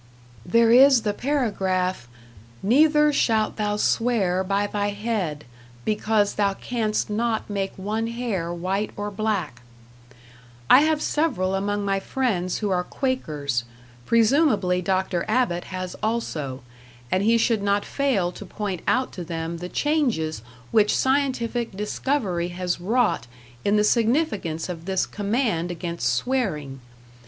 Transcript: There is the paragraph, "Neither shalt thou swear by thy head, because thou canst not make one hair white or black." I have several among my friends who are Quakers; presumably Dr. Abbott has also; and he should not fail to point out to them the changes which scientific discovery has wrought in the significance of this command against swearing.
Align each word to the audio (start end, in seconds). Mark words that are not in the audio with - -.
There 0.43 0.71
is 0.71 1.03
the 1.03 1.13
paragraph, 1.13 2.07
"Neither 2.63 3.13
shalt 3.13 3.57
thou 3.57 3.75
swear 3.77 4.43
by 4.43 4.65
thy 4.65 4.87
head, 4.89 5.45
because 5.85 6.33
thou 6.33 6.55
canst 6.55 7.07
not 7.07 7.47
make 7.47 7.73
one 7.77 8.07
hair 8.07 8.51
white 8.51 8.89
or 8.97 9.11
black." 9.11 9.61
I 10.71 10.81
have 10.81 11.03
several 11.03 11.53
among 11.53 11.85
my 11.85 11.99
friends 11.99 12.57
who 12.65 12.71
are 12.71 12.83
Quakers; 12.83 13.63
presumably 14.07 14.81
Dr. 14.81 15.23
Abbott 15.27 15.65
has 15.65 15.95
also; 16.01 16.63
and 17.11 17.21
he 17.21 17.37
should 17.37 17.61
not 17.61 17.85
fail 17.85 18.31
to 18.31 18.43
point 18.43 18.81
out 18.87 19.11
to 19.11 19.23
them 19.23 19.57
the 19.59 19.69
changes 19.69 20.41
which 20.71 20.97
scientific 20.97 21.77
discovery 21.77 22.47
has 22.47 22.81
wrought 22.81 23.27
in 23.63 23.75
the 23.75 23.83
significance 23.83 24.67
of 24.67 24.85
this 24.85 25.05
command 25.05 25.69
against 25.69 26.09
swearing. 26.11 26.79